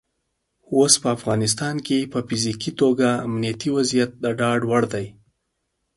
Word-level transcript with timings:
اوس 0.75 0.93
په 1.01 1.09
افغانستان 1.17 1.75
کې 1.85 2.09
په 2.11 2.19
فزیکي 2.27 2.71
توګه 2.81 3.07
امنیتي 3.27 3.69
وضعیت 3.77 4.11
د 4.23 4.25
ډاډ 4.39 4.61
وړ 4.69 4.83
دی. 4.93 5.05